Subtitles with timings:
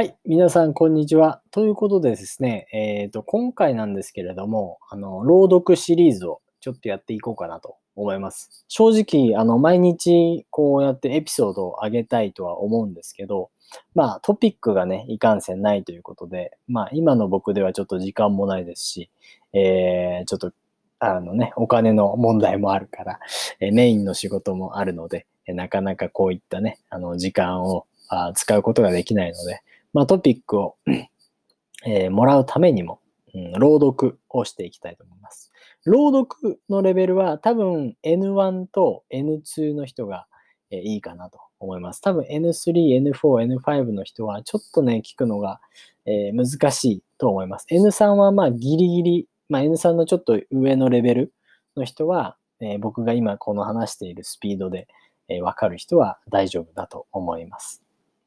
[0.00, 0.16] はい。
[0.24, 1.42] 皆さん、こんにちは。
[1.50, 8.64] ということでですね、えっ、と、今回なんですけれども、あの、朗読シリーズをちょっとやっていこうかなと思います。
[8.66, 13.50] 正直、あの、毎日こうやってエピソードを上げたいとは思うんですけど、
[13.94, 19.10] まあ、トピックがね、いかんせんないということで、まあ、今の僕ではちょっと時間もないですし、
[19.52, 20.52] えー、ちょっと、
[20.98, 23.20] あのね、お金の問題もあるから、
[23.60, 29.60] えメインの仕事もあるので、なかなかこういったね、あの、時間をあ使うことができないので、
[29.92, 30.76] まあ、トピックを、
[31.86, 33.00] えーもらうためにも、
[33.34, 35.50] うん、朗読をしていきたいと思います。
[35.86, 40.26] 朗読のレベルは多分 N1 と N2 の人が、
[40.70, 42.00] えーいいかなと思います。
[42.00, 42.72] 多分 N3、
[43.12, 45.60] N4、N5 の人はちょっとね、聞くのが、
[46.06, 47.66] えー難しいと思います。
[47.70, 51.32] N3 はまあギリギリ、まあ、N3 のちょっと上のレベル
[51.76, 54.86] の人は、えー僕が今この話しているスピードで、
[55.28, 57.82] えーわかる人は大丈夫だと思います。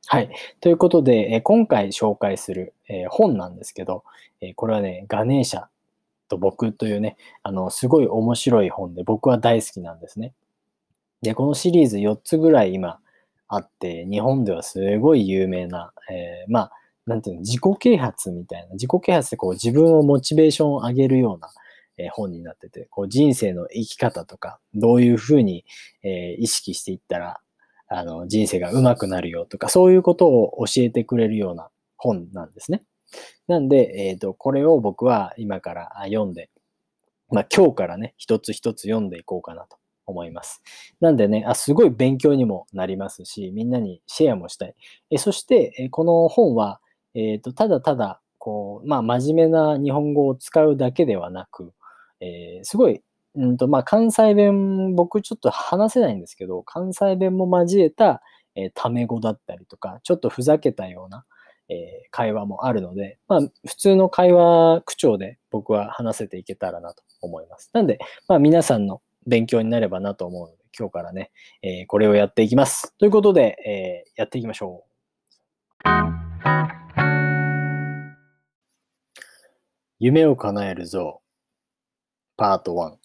[0.08, 0.30] はい。
[0.62, 4.04] ということで、え今回紹介する、え本なんですけど、
[4.42, 5.66] えこれはね、ガネーシャ
[6.30, 10.34] と僕というね、あの、すごい面白い本で僕は大好きなんですね。
[11.22, 13.00] で、このシリーズ4つぐらい今
[13.48, 16.72] あって、日本ではすごい有名な、えーまあ、
[17.08, 21.50] なんていうの、自己啓発みたいな、自己啓発でこう自分をモチベーションを上げるような、
[21.98, 25.66] えー本になってて、こう人生の生き方とか、どういうふうに、
[26.04, 27.40] えー意識していったら、
[27.96, 32.84] あの、人生が上手くなるよとか、そういうことを教えてくれるような本なんですね。
[33.48, 36.50] なんで、えっ、と、これを僕は今から読んで、
[37.30, 39.78] まあ今日からね、一つ一つ読んでいこうかなと
[40.08, 40.64] 思います。
[41.02, 44.76] なんでね、あすごい勉強にもなりますし、みんなにシェアもしたい。
[45.12, 46.80] えそして、えこの本は、
[47.14, 51.74] えっ、と、ただただ、こう、まあ真面目な日本語を使うだけではなく、
[52.22, 53.02] えーすごい
[53.36, 58.22] うんと、まあ、関西弁、僕ちょっと話せないんですけど、関西弁も交えた、
[58.56, 61.26] えータメ語だったりとか、ちょっとふざけたような、
[61.70, 61.78] えー
[62.12, 67.72] 会話もあるので、まあ、普通の会話口調で僕は話せていけたらなと思います。
[67.74, 71.32] なんで、まあ、皆さんの勉強になればなと思うので、今日からね、
[71.64, 72.94] えーこれをやっていきます。
[72.98, 74.94] ということで、えーやっていきましょう。
[80.00, 81.22] 夢を叶える像、
[82.38, 83.03] パート1。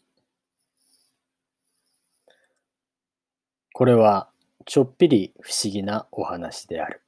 [3.79, 4.29] これは
[4.67, 7.01] ちょっぴり不思議なお話である。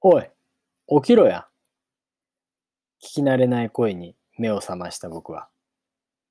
[0.00, 0.30] おい、
[0.86, 1.48] 起きろや。
[3.02, 5.48] 聞き慣れない声に目を覚ました僕は、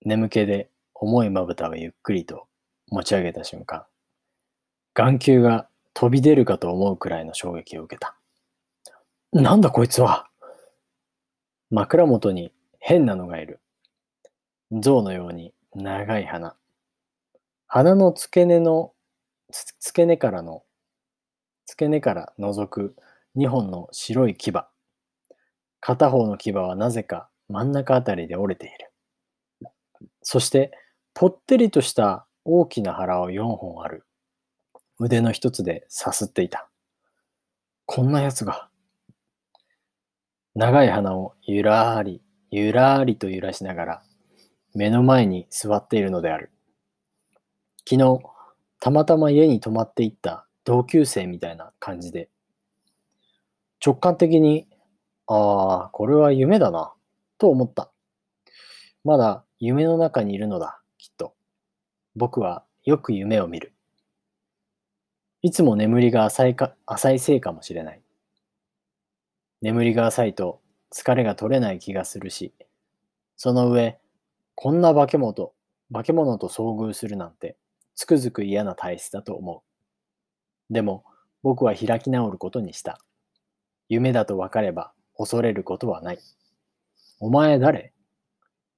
[0.06, 2.48] 眠気で重いまぶたをゆっくりと
[2.88, 3.84] 持ち上げた瞬間、
[4.94, 8.16] 眼球が飛び出るかと思うくらいの衝撃を受けた。
[9.34, 10.30] なんだこいつは
[11.72, 13.60] 枕元に変なのがいる。
[14.72, 16.56] 象のように長い鼻。
[17.72, 18.94] 鼻の付け根の、
[19.52, 20.64] 付け根からの、
[21.68, 22.96] 付け根から覗く
[23.38, 24.52] 2本の白い牙。
[25.80, 29.70] 片方の牙はなぜか真ん中あたりで折れている。
[30.24, 30.72] そして、
[31.14, 34.04] ぽってりとした大きな腹を4本ある。
[35.00, 36.72] 腕の一つでさすっていた。
[37.86, 38.68] こんなやつが。
[40.56, 44.04] 長い鼻をゆらーり、ゆらーりと揺らしながら、
[44.74, 46.50] 目の前に座っているのである。
[47.90, 48.20] 昨日、
[48.80, 52.30] たまたま家に泊まっていった同級生みたいな感じで、
[53.84, 54.68] 直感的に、
[55.26, 56.94] ああ、これは夢だな、
[57.40, 57.92] と思った。
[59.04, 61.34] まだ夢の中にいるのだ、きっと。
[62.16, 63.74] 僕はよく夢を見る。
[65.42, 68.04] いつも眠りが浅いか、浅いせいかもしれない。
[69.64, 70.62] 眠りが浅いと
[70.94, 72.54] 疲れが取れない気がするし、
[73.36, 73.98] その上、
[74.54, 75.56] こんな化け物と、
[75.92, 77.58] 化け物と遭遇するなんて、
[78.00, 79.62] つくづく嫌な体質だと思
[80.70, 80.74] う。
[80.74, 81.04] でも、
[81.44, 82.98] 僕は開き直ることにした。
[83.90, 86.20] 夢だと分かれば恐れることはない。
[87.20, 87.92] お前誰？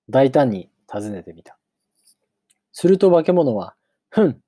[0.09, 1.59] 大胆に尋ねてみた。
[2.71, 3.75] すると化け物は、
[4.09, 4.41] ふん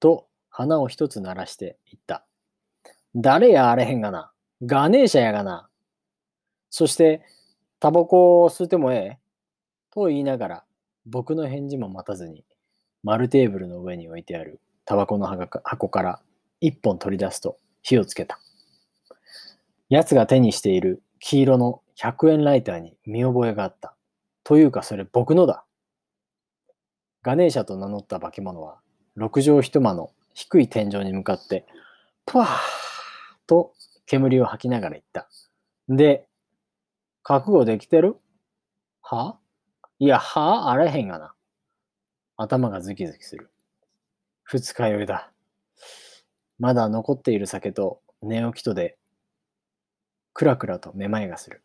[0.00, 2.24] と鼻を一つ鳴らして言った。
[3.14, 4.32] 誰やあれへんがな？
[4.62, 5.68] ガネーシャやがな。
[6.70, 7.26] そして、
[7.78, 9.18] タバコを吸ってもええ？
[9.90, 10.64] と言いながら、
[11.04, 12.42] 僕の返事も待たずに、
[13.04, 15.26] 丸テーブルの上に置いてあるタバコの
[15.62, 16.22] 箱から
[16.60, 18.40] 一本取り出すと火をつけた。
[19.90, 23.94] 奴が手にしている黄色の100円ライターに見覚えがあった。
[24.42, 25.66] というかそれ僕のだ。
[27.22, 28.80] ガネーシャと名乗った化け物は、
[29.16, 31.66] 六畳一間の低い天井に向かって、
[32.24, 32.48] ぷわー
[33.46, 33.74] と
[34.06, 35.28] 煙を吐きながら言った。
[35.90, 36.26] で、
[37.22, 38.16] 覚悟できてる？
[39.02, 39.36] は？
[39.98, 40.70] いや、は？
[40.70, 41.33] あらへんがな。
[42.36, 43.50] 頭がズキズキする。
[44.44, 45.30] 二日酔いだ。
[46.58, 48.96] まだ残っている酒と寝起きとで
[50.32, 51.62] クラクラとめまいがする。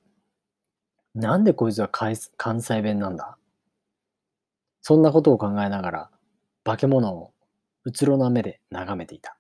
[1.16, 3.38] なんでこいつは関西弁なんだ？
[4.82, 6.10] そんなことを考えながら、
[6.64, 7.34] 化け物を
[7.84, 9.38] うつろな目で眺めていた。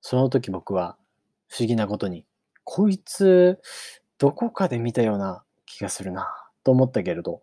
[0.00, 0.96] その時僕は
[1.48, 2.26] 不思議なことに、
[2.64, 3.60] こいつ、
[4.18, 6.28] どこかで見たような気がするな、
[6.64, 7.42] と思ったけれど、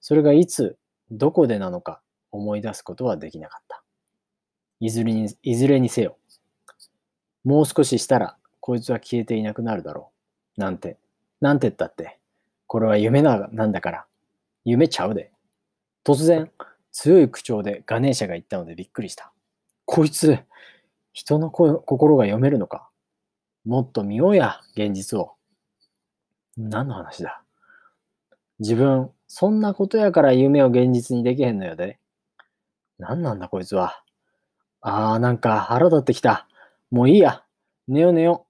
[0.00, 0.78] それがいつ、
[1.10, 2.00] どこでなのか
[2.34, 3.82] 思い出すことはできなかった。
[4.80, 6.18] いずれにいずれにせよ、
[7.44, 10.10] もう少ししたら、こいつは消えていなくなるだろ
[10.56, 10.60] う。
[10.60, 10.98] なんて、
[11.40, 12.18] なんて言ったって、
[12.66, 14.06] これは夢ななんだから、
[14.64, 15.30] 夢ちゃうで。
[16.04, 16.50] 突然、
[16.90, 19.32] 強い口調でガネーシャが言ったのでびっくりした。
[19.84, 20.38] こいつ、
[21.12, 22.88] 人の心が読めるのか
[23.64, 25.32] もっと見ようや、現実を。
[26.56, 27.42] 何の話だ
[28.58, 31.98] 自分、そんなことやから夢を現実にできへんのやで。
[32.98, 34.02] 何なんだこいつは。
[34.80, 36.46] あーなんか腹立ってきた。
[36.90, 37.42] もういいや。
[37.88, 38.46] 寝よ寝よ。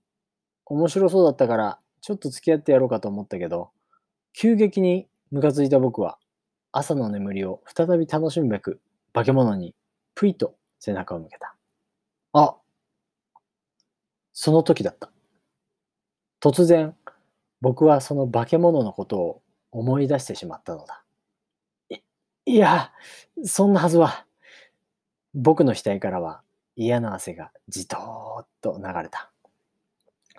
[0.66, 3.70] 面白そうだったから、ちょっと付き合ってやろうかと思ったけど、
[4.32, 6.18] 急激にムカついた僕は、
[6.72, 8.80] 朝の眠りを再び楽しむべく、
[9.12, 9.74] 化け物に
[10.14, 11.56] ぷいと背中を向けた。
[12.32, 12.56] あ
[14.32, 15.10] その時だった。
[16.40, 16.94] 突然、
[17.60, 19.42] 僕はその化け物のことを
[19.72, 21.02] 思い出してしまったのだ。
[21.90, 21.98] い
[22.46, 22.92] いや、
[23.44, 24.26] そんなはずは。
[25.34, 26.42] 僕の額からは
[26.76, 29.30] 嫌な汗がじとーっと流れた。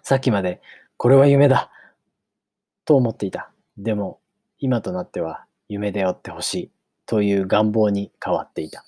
[0.02, 0.62] さっきまで
[0.96, 1.70] これは夢だ
[2.86, 3.52] と思っていた。
[3.78, 4.22] でも
[4.60, 6.72] 今となっては夢であってほしい
[7.06, 8.86] という願望に変わっていた。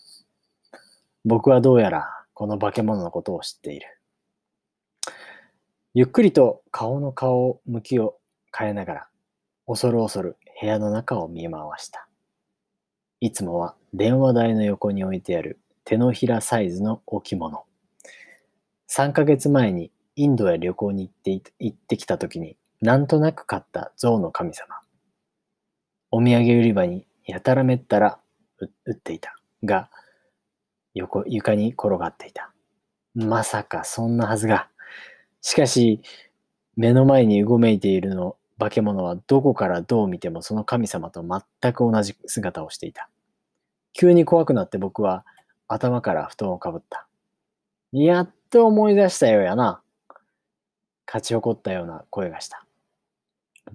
[1.26, 3.88] 僕はどうやらこの化け物のことを知っている。
[5.94, 8.18] ゆっくりと顔の顔向きを
[8.58, 9.08] 変えながら
[9.68, 12.08] 恐る恐る部屋の中を見回した。
[13.20, 17.64] いつもは電話台の横に置いてある手のひらサイズの置物。
[18.90, 24.68] 3ヶ月前にインドへ旅行に行って行ってきた時になんとなく買った象の神様。
[26.12, 28.20] お土産売り場にやたらめったら
[28.60, 29.90] 売っていたが、
[30.94, 32.52] 横、床に転がっていた。
[33.16, 34.68] まさかそんなはずが。
[35.40, 36.02] しかし、
[36.76, 43.10] 目の前にうごめいているの化け物はどこからどう見てもその神様と全く同じ姿をしていた。
[43.94, 45.24] 急に怖くなって僕は
[45.68, 47.08] 頭から布団をかぶった。
[47.92, 49.82] やっと思い出したようやな。
[51.06, 52.66] 勝ち誇ったような声がした。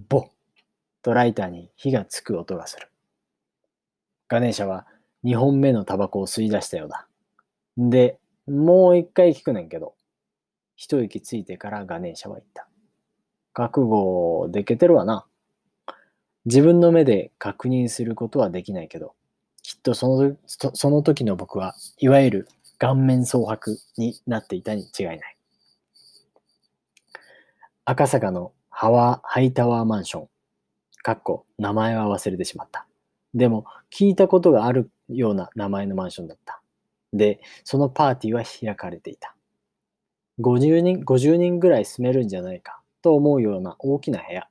[0.09, 0.27] ボッ
[1.01, 2.89] とライターに火がつく音がする。
[4.27, 4.87] ガネーシャは
[5.23, 7.07] 2本目のタバコを吸い出したようだ。
[7.77, 9.95] で、もう一回聞くねんけど、
[10.75, 12.67] 一息ついてからガネーシャは言った。
[13.53, 15.25] 覚悟でけてるわな。
[16.45, 19.15] 自分の目で確認することはできないけど、
[19.83, 22.47] とそのその時の僕はいわゆる
[22.77, 25.37] 顔面蒼白になっていたに違いない。
[27.85, 30.27] 赤坂のハワハイタワーマンション。
[31.03, 32.87] かっこ名前は忘れてしまった。
[33.33, 36.61] でも聞いたことがあるような名前のマンションだった。
[37.11, 39.35] で、そのパーティーは開かれていた。
[40.39, 44.47] 50人、50人ぐらい住めるんじゃないかと思うような大きな部屋。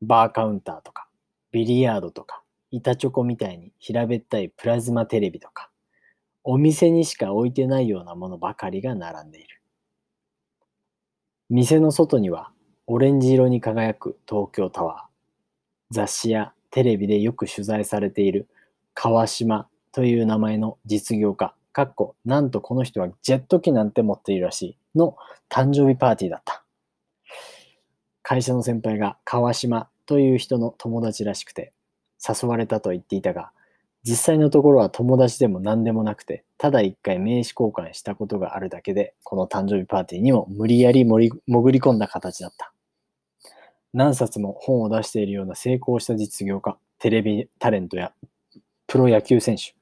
[0.00, 1.08] バーカウンターとか、
[1.50, 5.70] ビリヤードとか、板チョコみたいに平べったいプラズマテレビとか、
[6.44, 9.60] お店にしか置いてないようなものばかりが並んでいる。
[11.50, 12.52] 店の外には
[12.86, 15.94] オレンジ色に輝く東京タワー。
[15.94, 18.48] 雑誌やテレビでよく取材されている
[18.92, 25.16] 川島という名前の実業家、かっこなんとこの人はジェット機なんて持っているらしいの
[25.48, 26.64] 誕生日パーティーだった。
[28.22, 31.72] 会社の先輩が川島という人の友達らしくて
[32.26, 33.50] 誘われたと言っていたが、
[34.04, 42.72] 実際のところは友達でも何でもなくて、ただ一回名刺交換したことがあるだけで、この誕生日パーティーにも無理やり潜り込んだ形だった。
[43.92, 48.12] 何冊も本を出しているような成功した実業家、テレビタレントや
[48.86, 49.74] プロ野球選手、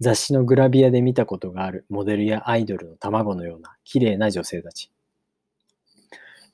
[0.00, 4.90] 雑誌のグラビアで見たことがあるモデルやアイドルの卵のような綺麗な女性たち。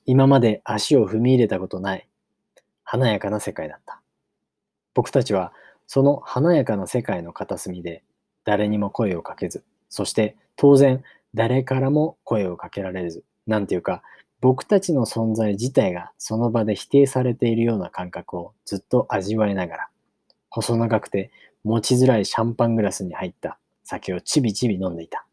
[0.05, 2.07] 今まで足を踏み入れたことない
[2.83, 4.01] 華やかな世界だった。
[4.95, 5.53] 僕たちは
[5.85, 8.03] その華やかな世界の片隅で
[8.45, 11.03] 誰にも声をかけず、そして当然
[11.35, 14.01] 誰からも声をかけられず、なんていうか
[14.41, 19.89] 僕たちの存在自体がその場で否定されているような感覚をずっと味わいながら、
[20.49, 21.31] 細長くて
[21.63, 25.25] 持ちづらいシャンパングラスに入った酒をちびちび飲んでいた。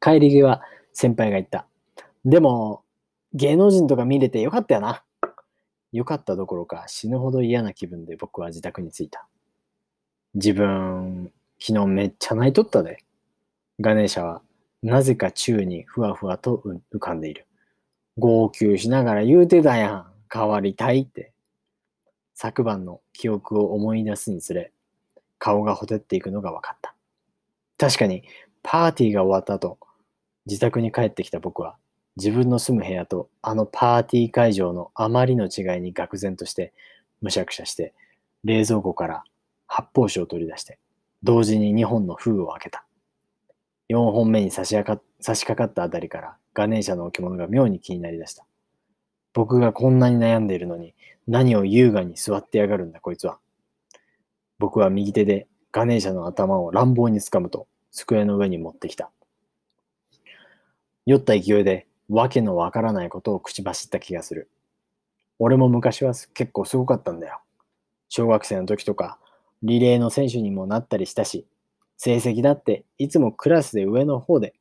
[0.00, 0.62] 帰り際、
[0.92, 1.66] 先輩が言った。
[2.24, 2.82] でも、
[3.34, 5.02] 芸能人とか見れてよかったよな。
[5.94, 9.28] よかったどころか死ぬほど嫌な気分で僕は自宅に着いた。
[10.34, 12.98] 自分、昨日めっちゃ泣いとったで。
[13.80, 14.42] ガネーシャは
[14.82, 16.60] なぜか宙にふわふわと
[16.92, 17.46] 浮かんでいる。
[18.18, 20.06] 号泣しながら言うてたやん。
[20.32, 21.32] 変わりたいって。
[22.34, 24.72] 昨晩の記憶を思い出すにつれ、
[25.38, 26.96] 顔がほてっていくのが分かった。
[27.78, 28.24] 確かに、
[28.64, 29.78] パーティーが終わった後、
[30.46, 31.76] 自宅に帰ってきた僕は、
[32.16, 36.72] 自分の住む部屋とあのパーティー会場のあまりの違いに愕然として、
[37.20, 37.94] むしゃくしゃして、
[38.44, 39.24] 冷蔵庫から
[39.66, 40.78] 発泡酒を取り出して、
[41.22, 42.84] 同時に2本の封を開けた。
[43.88, 48.46] 4本目に差しか差し掛かったあたりからガネーシャの置物が妙に気になりだした。
[49.32, 50.94] 僕がこんなに悩んでいるのに
[51.26, 53.38] 何を優雅に座ってやがるんだこいつは。
[54.58, 59.10] 僕は右手でガネーシャの頭を乱暴につかむと机の上に持ってきた。
[61.06, 64.50] 酔った勢いでわけのわからないことを口走った気がする。
[65.38, 67.40] 俺も昔は結構すごかったんだよ。
[68.08, 69.18] 小学生の時とか
[69.62, 71.46] リレーの選手にもなったりしたし、
[71.96, 74.54] 成績だっていつもクラスで上の方で、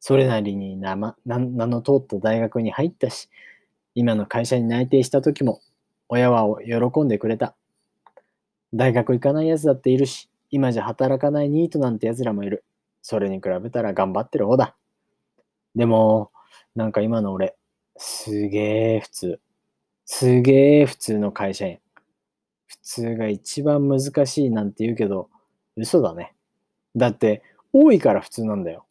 [0.00, 1.16] それなりに名名
[1.66, 3.28] の通った大学に入ったし、
[3.94, 5.60] 今の会社に内定した時も
[6.08, 7.54] 親は喜んでくれた。
[8.72, 12.64] 大学行かないやつだっているし、今じゃ働かないニートなんてやつらもいる。
[13.02, 14.76] それに比べたら頑張ってる方だ。
[15.74, 16.30] でも、
[16.74, 17.56] なんか今の俺、
[17.96, 19.40] すげえ普通。
[20.04, 21.78] すげえ普通の会社員。
[22.66, 25.30] 普通が一番難しいなんて言うけど、
[25.76, 26.34] 嘘だね。
[26.96, 28.86] だって、多いから普通なんだよ。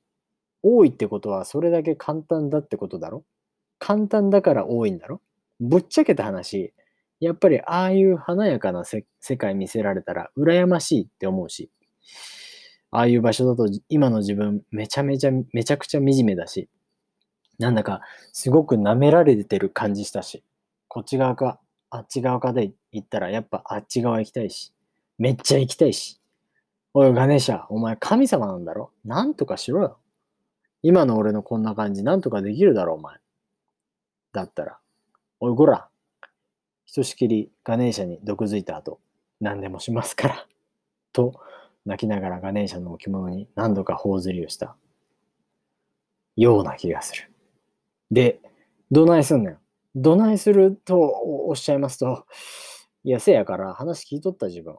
[0.64, 3.24] 多いってことはそれだけ簡単だってことだろ
[3.80, 5.22] 簡単だから多いんだろ
[5.60, 6.74] ぶっちゃけた話、
[7.20, 9.06] やっぱりああいう華やかな世
[9.38, 11.72] 界見せられたら羨ましいって思うし、
[12.92, 16.70] ああいう場所だと今の自分めちゃめちゃめちゃくちゃ惨めだし、
[17.60, 18.02] なんだか
[18.34, 20.44] すごく舐められてる感じしたし、
[20.88, 21.60] こっち側か
[21.90, 24.74] あっち側かで行ったらやっぱあっち側行きたいし、
[25.18, 26.20] めっちゃ行きたいし、
[26.94, 28.92] おい、ガネーシャ、お前神様なんだろ？
[29.06, 29.98] なんとかしろよ。
[30.84, 33.18] 今の俺のこんな感じ、なんとかできるだろ、お前。
[34.34, 34.78] だったら、
[35.40, 35.88] おい、こら。
[36.86, 39.00] ひとしきりガネーシャに毒づいた後、
[39.42, 40.48] 何でもしますから。
[41.14, 41.40] と、
[41.86, 44.76] 泣きながらガネーシャの置物に何度か頬ずりをした。
[46.36, 47.32] ような気がする。
[48.12, 48.40] で、
[48.92, 49.58] どないすんねん。
[49.96, 52.26] どないするとおっしゃいますと、
[53.04, 54.76] いや、せやから話聞いとった自分。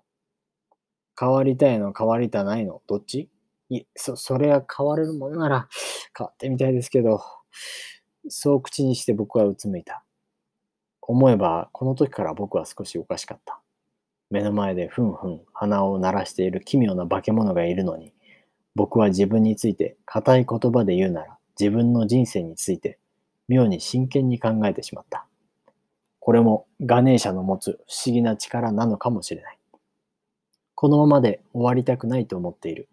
[1.19, 3.29] 変わりたいの、変わりたないの、どっち？
[3.71, 5.69] いそ、それは変われるものなら
[6.17, 7.21] 変わってみたいですけど、
[8.29, 10.05] そう口にして僕はうつむいた。
[11.03, 13.61] 思えば、この時から僕は少しおかしかった。
[14.31, 18.13] 目の前でふんふん鼻を鳴らしている奇妙な化け物がいるのに、
[18.75, 22.99] 僕は自分について固い言葉で言うなら自分の人生について
[23.49, 25.27] 妙に真剣に考えてしまった。
[26.21, 29.59] これもガネーシャの持つ不思議な力なのかもしれない。
[30.75, 32.89] このままで終わりたくないと思っている。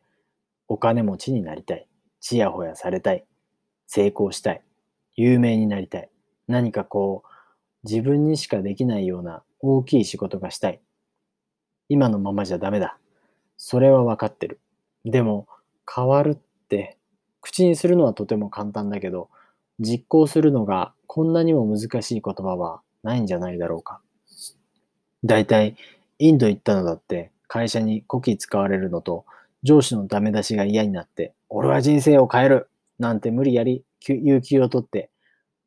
[0.68, 1.88] お金持ちになりたい。
[2.20, 3.26] ちやほやされたい。
[3.88, 4.62] 成功したい。
[5.16, 6.10] 有名になりたい。
[6.48, 7.28] 何かこう、
[7.84, 10.82] 自分にしかできないような大きい仕事がしたい。
[11.88, 12.98] 今のままじゃダメだ。
[13.58, 14.60] それはわかってる。
[15.04, 15.48] でも、
[15.94, 16.36] 変わるっ
[16.68, 16.98] て、
[17.42, 19.30] 口にするのはとても簡単だけど、
[19.80, 24.02] 実行するのがこんなにも難しい言葉はないんじゃないだろうか。
[25.24, 25.76] だいたい
[26.20, 29.26] インド行ったのだって会社にこき使われるのと、
[29.64, 35.10] 上司のダメ出しが嫌になって、俺は人生を変えるなんて無理やり有給を取って、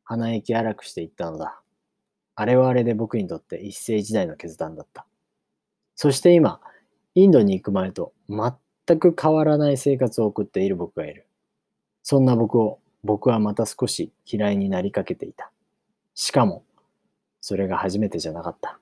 [0.03, 1.59] 鼻息荒くしていったのだ。
[2.35, 5.05] あれはあれで僕にとって一世一代の決断だった。
[5.95, 6.61] そして今、
[7.15, 11.27] インドに行く前と全く変わらない生活を送っている僕がいる。
[12.01, 15.51] そんな僕を僕はまた少し嫌いになりかけていた。
[16.15, 16.63] しかも、
[17.41, 18.79] それが初めてじゃなかった。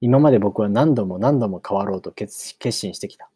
[0.00, 3.28] 今まで僕は何度も何度も変わろうと決心してきた。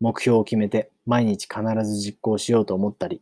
[0.00, 3.20] 目標を決めて毎日必ず実行しようと思ったり、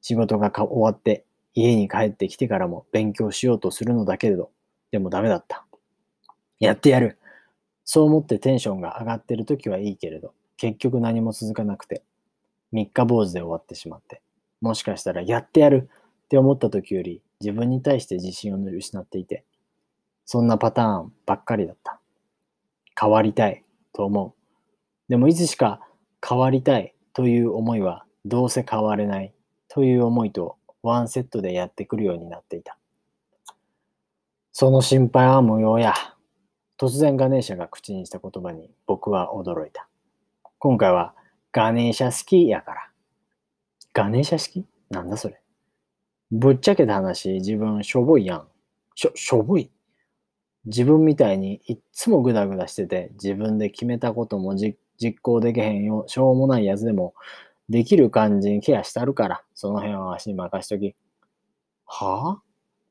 [0.00, 1.24] 仕事が終わって
[1.54, 4.50] 家に帰ってきてからも勉強しようとするのだけれど、
[4.90, 5.64] でもダメだった。
[6.60, 7.18] やってやる
[7.84, 12.02] そう思ってテンションが上がってる時はいいけれど、結局何も続かなくて、
[12.70, 14.22] 三日坊主で終わってしまって、
[14.62, 15.90] もしかしたらやってやる
[16.24, 19.44] って思った時より自分に対して自信を失っていて、
[20.24, 22.00] そんなパターンばっかりだった。
[22.98, 25.10] 変わりたいと思う。
[25.10, 25.80] でもいつしか
[26.26, 29.34] 変わりたいという思いはどうせ変われない
[29.68, 32.78] という思いとワンセットでやってくるようになっていた。
[34.52, 35.94] その心配は無用や。
[36.78, 39.88] 突然ガネーシャが口にした言葉に僕は驚いた。
[40.58, 41.14] 今回は
[41.50, 42.91] ガネーシャ好きやから。
[43.92, 44.64] ガネーシャ式？
[44.90, 45.40] なんだそれ。
[46.30, 48.48] ぶっちゃけた話、自分しょぼいやん。
[48.94, 49.70] しょ、しょぼい？
[50.64, 54.76] 自分みたいにいっつもグダグダしてて、自分で決めたことも実
[55.20, 57.14] 行できへんよ、しょうもないやつでも、
[57.68, 60.94] できる感じにケアしたるから、その辺は足に任しとき。
[61.86, 62.40] はぁ、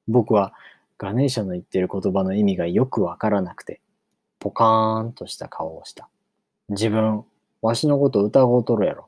[0.07, 0.53] 僕は
[0.97, 3.81] ガネーシャの言ってる言葉の意味がよくわからなくて、
[4.39, 6.09] ポカーンとした顔をした。
[6.69, 7.23] 自分、
[7.61, 9.07] わしのこと疑うとるやろ。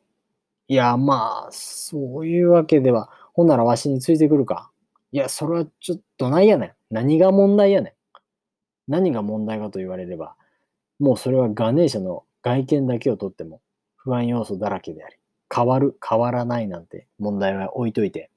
[0.68, 4.72] いや、まあ、そういうわけでは、ほんならわしについてくるか。
[5.12, 6.74] いや、それはちょっとないやねん。
[6.90, 7.94] 何が問題やねん。
[8.88, 10.36] 何が問題かと言われれば、
[11.00, 13.62] もうそれはガネーシャの外見だけをとっても
[13.98, 15.16] 不安要素だらけであり、
[15.54, 18.30] 変わる、変わらないなんて問題は置いといて、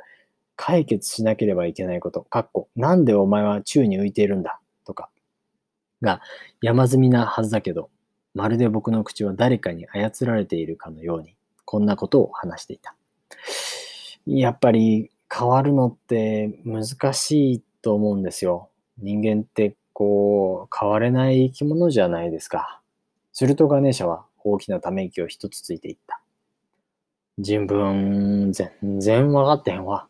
[0.57, 5.11] 解決しなければいけないこと、かっこ、なんでお前は宙に浮いているんだ、とか、
[6.03, 6.21] が
[6.63, 7.91] 山積みなはずだけど、
[8.35, 11.36] まるで僕の口は誰かに操られているかのように、
[11.67, 12.97] こんなことを話していた。
[14.25, 18.71] やっぱり変わるのって難しいと思うんですよ。
[18.99, 22.81] 人間ってこう変われない生き物じゃないですか。
[23.33, 26.23] するとガネーシャは大きなため息を一つついていった。
[27.39, 30.09] 自分、全然わかってへんわ。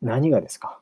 [0.00, 0.80] 何がですか？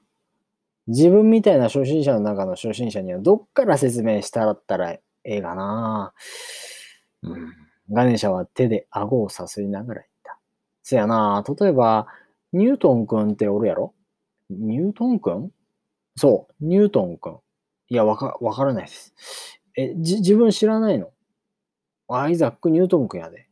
[0.89, 6.13] 自分みたいな初心者の中の初心者にはどっから説明したらったらええかな
[7.23, 7.66] うん。
[7.91, 10.39] ガネーシャは手で顎をさすりながら言った。
[10.83, 12.07] せやな例えば、
[12.53, 13.95] ニュートン君っておるやろ？
[14.51, 15.51] ニュートン君？
[16.17, 17.39] そう、ニュートン君。
[17.89, 19.15] いや、わか、わからないです。
[19.77, 21.11] え、じ、自分知らないの？
[22.09, 23.47] アイザック・ニュートン君やで。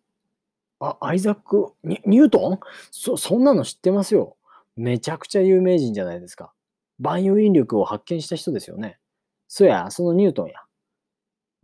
[0.81, 2.61] あ、アイザック・ニュートン？
[2.91, 4.37] そ、そんなの知ってますよ。
[4.77, 6.53] めちゃくちゃ有名人じゃないですか。
[6.99, 8.99] 万有引力を発見した人ですよね。
[9.49, 10.64] そや、そのニュートンや。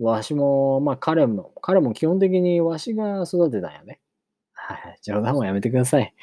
[0.01, 4.01] わしも、まあ彼も、彼も基本的にわしが育てたんやね。
[4.53, 6.15] はい、冗談はやめてください。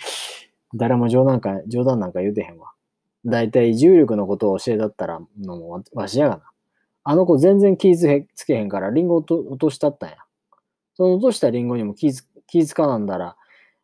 [0.73, 2.71] 誰も冗談か、冗談なんか言うてへんわ。
[3.25, 6.43] だいたい重力のことを教えだったらのもわしやがな。
[7.03, 10.17] あの子全然気つけへんからリンゴを落としたったんや。
[10.95, 12.11] その落としたリンゴにも気
[12.47, 13.37] 気づかなんだら、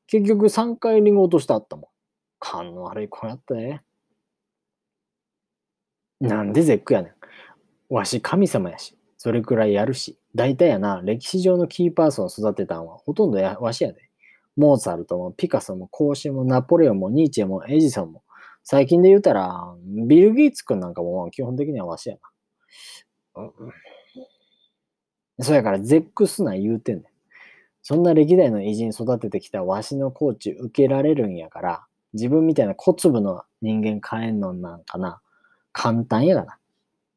[0.08, 1.86] 結局3回リンゴ落としたったもん。
[2.40, 3.84] 勘の悪い子やったね。
[6.20, 7.14] なんで絶句やねん。
[7.94, 10.20] わし神様やし、それくらいやるし。
[10.36, 14.10] 大体やな、歴史上のキーパーソンを育てたんはほとんどやわしやで。
[14.58, 18.22] モーツァルトもピカソもコーシーもナポレオンもニーチェもエジソンも。
[18.66, 19.74] 最近で言うたら、
[20.10, 22.18] ビル・ギーツくんなんかも基本的にはわしや
[23.38, 23.50] な。
[25.40, 27.06] そやから絶句すな言うてんねん。
[27.82, 35.22] そんな歴代の偉人育ててきたわしのコーチ受けられるんやから、自分みたいな小粒の人間変えんのなんかな。
[35.72, 36.58] 簡単やがな。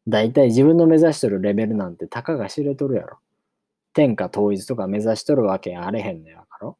[0.09, 3.19] だいたい自分の目指しとるレベルなんてたかが知れとるやろ。
[3.93, 6.75] 天下統一とか目指しとるわけあれへんのやから。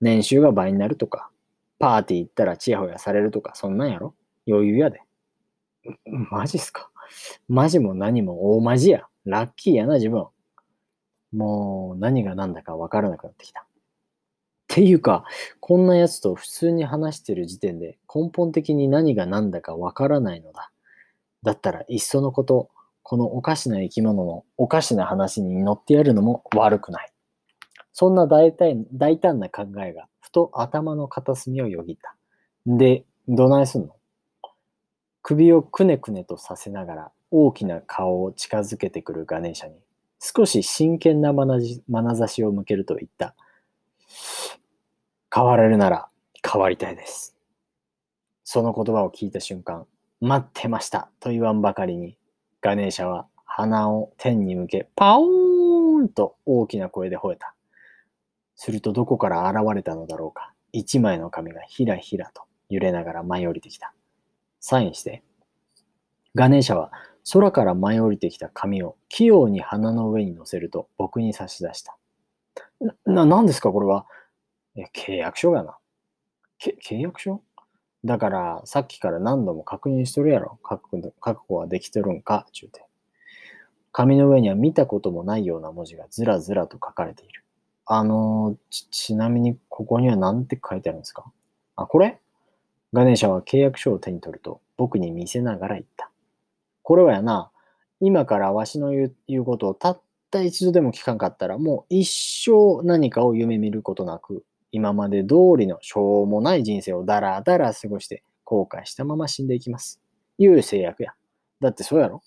[0.00, 1.30] 年収が倍になるとか、
[1.78, 4.14] パーティー行ったらチヤホヤされるとか、そんなんやろ
[4.46, 5.00] 余裕やで。
[6.30, 6.90] マジっすか
[7.48, 9.06] マジも何も大マジや。
[9.24, 10.26] ラッキーやな、自分。
[11.32, 13.62] もう何が何だかわからなくなってきた。
[13.62, 13.64] っ
[14.68, 15.24] ていうか、
[15.60, 20.70] こんなやつと普通に話してる時点で根本的に何が何だかわからないのだ。
[21.42, 22.70] だったらいっそのこと、
[23.02, 27.12] このおかしな生き物のおかしな話に乗ってやるのも悪くない。
[27.92, 32.14] そんな大胆大胆な考えがふと頭の片隅をよぎった。
[32.66, 33.96] で、どないすんの？
[35.22, 39.74] 首をくねくねとさせながら大きな顔を近づけてくるガネーシャに
[40.20, 43.34] 少し真剣な眼差しを向けると言った。
[45.34, 46.08] 変われるなら
[46.42, 47.36] 変わりたいです。
[48.44, 49.86] その言葉を聞いた瞬間、
[50.20, 52.16] 待ってましたと言わんばかりに、
[52.60, 57.54] ガネーシャは鼻を天に向け、パオーンと大きな声で吠えた。
[58.56, 60.52] するとどこから現れたのだろうか。
[60.72, 63.94] 一枚の紙がひらひらと揺れながら舞い降りてきた。
[64.60, 65.22] サインして。
[66.34, 66.90] ガネーシャは
[67.32, 71.96] 空から舞い降りてきた紙を器用に鼻の上に乗せると僕に差し出した。
[73.06, 74.06] な、何ですかこれは。
[74.76, 75.78] え、契約書がな。
[76.58, 77.42] け、契約書？
[78.04, 80.58] だから、さっきから何度も確認しとるやろ。
[80.62, 82.84] 覚悟はできてるんか、ちゅうて。
[83.90, 87.44] 紙の上には見たこともないような文字がずらずらと書かれている。
[87.86, 91.24] あのち、ちなみにここには何て書いてあるんですか？
[91.74, 92.20] あ、これ？
[92.92, 96.10] ガネーシャは契約書を手に取ると僕に見せながら言った。
[96.82, 97.50] これはやな、
[98.00, 102.08] 今からわしの言う言うことをたった一度でも聞かんかったらもう一
[102.46, 110.00] 生何かを夢見ることなく今まで通りのしょうもない人生をだらだら過ごして後悔したまま死んでいきます。
[110.38, 111.14] いう制約や。
[111.60, 112.22] だってそうやろ？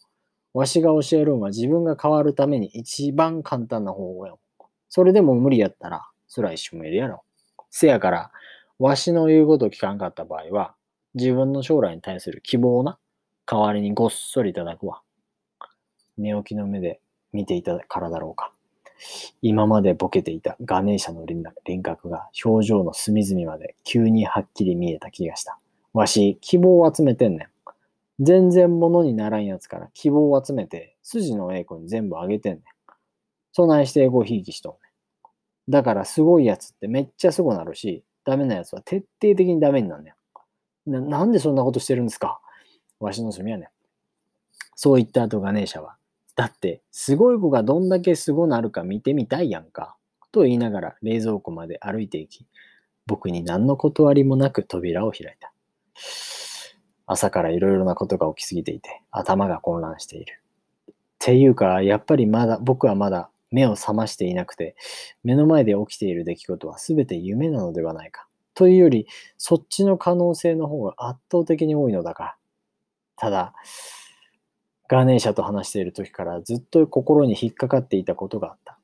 [0.53, 4.39] わしが教えるんは自分が変わるために一番簡単な方法やもん。
[4.89, 7.23] それでも無理やったら、そら一緒もいるやろ。
[7.69, 8.31] せやから、
[8.77, 10.75] わしの言うこと聞かんかった場合は、
[11.13, 12.99] 自分の将来に対する希望な、
[13.45, 15.01] 代わりにごっそりいただくわ。
[16.17, 16.99] 寝起きの目で
[17.31, 18.51] 見ていたからだろうか。
[19.41, 21.43] 今までボケていたガネーシャの輪
[21.81, 25.57] 郭が表情の隅々まで急にはっきり見えた気がした。
[25.93, 27.47] わし、希望を集めてんねん。
[28.23, 32.63] 全然物にならんやつから希望を集めて、筋のええ子に全部あげてんねん。
[33.51, 34.77] そないしてエゴひいきしとんね
[35.69, 35.71] ん。
[35.71, 40.13] だからすごいやつってめっちゃすごなるし、ダメなやつは徹底的にダメになんね
[40.85, 40.91] ん。
[40.91, 42.39] ななんでそんなことしてるんですか？
[42.99, 43.67] わしの罪やねん。
[44.75, 45.95] そう言った後ガネーシャは、
[46.35, 49.97] だって、すごい子がどんだけすごなるか見てみたいやんか。
[50.31, 52.47] と言いながら冷蔵庫まで歩いていき、
[53.05, 55.51] 僕に何の断りもなく扉を開いた。
[57.05, 60.41] 朝からいろいろなことが起きすぎていて、頭が混乱している。
[60.89, 64.75] っていうか、やっぱりまだ、僕はまだ目を覚ましていなくて、
[65.23, 68.27] 目の前で起きている出来事は全て夢なのではないか。
[68.53, 72.35] というより、そっちの可能性の方が圧倒的に多いのだから。
[73.17, 73.53] ただ、
[74.91, 78.77] ガーネーシャと話している時からずっと心に引っかかっていたことがあった。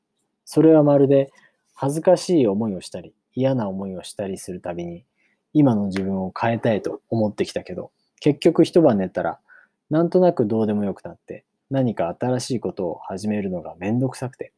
[0.45, 1.33] それはまるで
[1.73, 5.03] 恥ずかしい思いをしたり、嫌な思いをしたりするたびに、
[5.51, 7.91] 今の自分を変えたいと思ってきたけど、
[8.21, 9.41] 結局一晩寝たら、
[9.89, 14.53] なんとなくどうでもよくなって、何か新しいことを始めるのがめんどくさくて、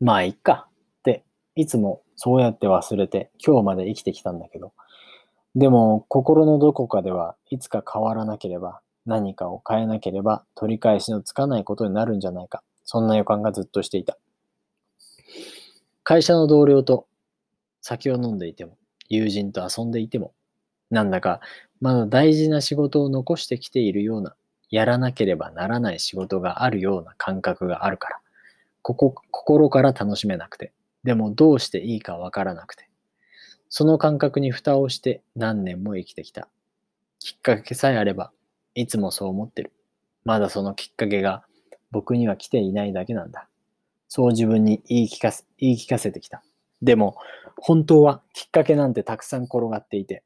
[0.00, 1.22] まあいっかって、
[1.54, 4.72] いつもそうやって忘れて今日まで生きてきたんだけど、
[5.54, 12.62] でも心のどこかではいつか変わらなければ、何かを変えなければ取り返しのつかないことになるんじゃないか。
[12.84, 14.18] そんな予感がずっとしていた。
[16.04, 17.06] 会社の同僚と
[17.80, 18.76] 酒を飲んでいても、
[19.08, 20.34] 友人と遊んでいても、
[20.90, 21.40] なんだか
[21.80, 24.36] まだ大事な仕事を残してきているような、
[24.70, 28.20] やらなければならない仕事があるような感覚があるから、
[28.82, 32.90] ここ、心から楽しめなくて、でもどうしていいかわからなくて、
[33.70, 36.48] その感覚に蓋をして何年も生きてきた。
[37.20, 38.32] きっかけさえあれば、
[38.80, 39.72] いつもそう思ってる。
[40.24, 41.42] まだそのきっかけが
[41.90, 43.48] 僕には来ていないだけなんだ。
[44.06, 46.44] そう自分に言い聞かせ、言い聞かせてきた。
[46.80, 47.16] でも、
[47.56, 50.22] 本当はきっかけなんてたくさん転がっていて、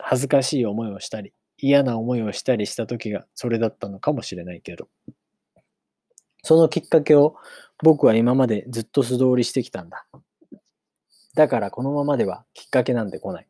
[0.00, 4.88] 恥ずかしい思いをしたり、嫌な思いをしたりした時がそれだったのかもしれないけど、
[6.44, 7.34] そのきっかけを
[7.82, 10.06] 僕は今までずっと素通りしてきたんだ。
[11.34, 13.48] だからこのままではきっかけなんて来ない。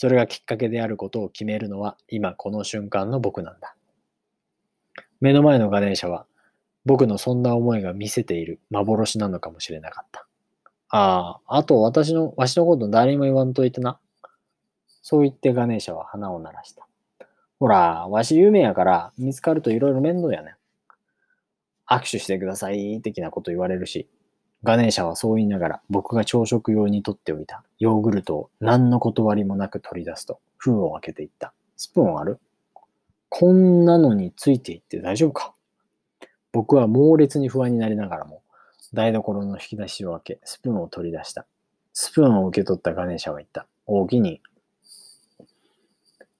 [0.00, 3.76] それがきっかけであることを決めるのは今この瞬間の僕なんだ。
[5.20, 6.24] 目の前のガネーシャは
[6.86, 10.26] 僕のそんな思いが見せている幻なのかもしれなかった。
[10.88, 14.00] ああ、あと私の、わしのこと誰にも言わんといてな。
[15.02, 16.88] そう言ってガネーシャは花を鳴らした。
[17.58, 20.54] ほら、わし有名やから見つかるといろいろ面倒やねん。
[21.86, 24.08] 握手してください的なこと言われるし、
[24.62, 31.54] ガネーシャはそう言いながら僕が朝食用に取っておいたヨーグルトを何の断りもなく取り出すと封を開けていった。
[31.76, 32.38] スプーンある？
[33.30, 35.54] こんなのについていって大丈夫か？
[36.52, 38.42] 僕は猛烈に不安になりながらも
[38.92, 41.46] 台所の引き出しを開けスプーンを取り出した。
[41.92, 43.66] スプーンを受け取ったガネーシャは言った。
[43.86, 44.42] 大きに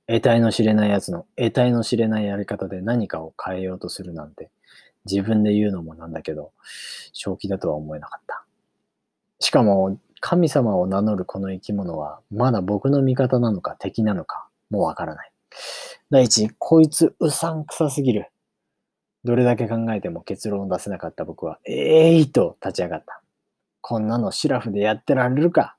[0.06, 4.50] 得体の知れない奴の得体の知れないやり方で何かを変えようとするなんて
[5.04, 6.52] 自分で言うのもなんだけど、
[7.12, 8.44] 正気だとは思えなかった。
[9.38, 15.32] しかも、神様を名乗るこの生き物は、まだ僕の味方なのか敵なのか、もうわからない。
[16.10, 18.30] 第一、こいつうさんくさすぎる。
[19.24, 23.22] どれだけ考えても結論を出せなかった僕は、ええー、と立ち上がった。
[23.80, 25.76] こんなのシラフでやってられるか。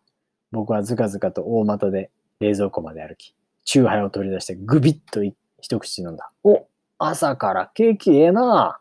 [0.51, 5.21] 僕はずかずかと大股で冷蔵庫まで歩き、チューハイを取り出してグビッと
[5.61, 6.31] 一口飲んだ。
[6.43, 8.80] お朝からケーキええな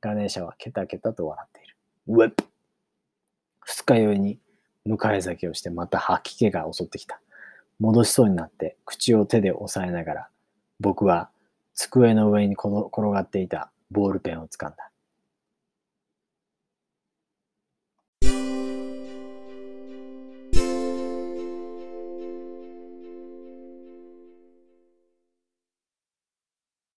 [0.00, 1.76] ガネーシャはケタケタと笑っている。
[2.08, 2.32] うえ
[3.60, 4.38] 二日酔いに
[4.86, 7.20] 迎え酒をしてまた吐き気が襲ってきた。
[7.78, 10.28] 戻しそうになって口を手で押さえながら
[10.80, 11.28] 僕は
[11.74, 14.90] 机の上に転がっていたボールペンを掴んだ。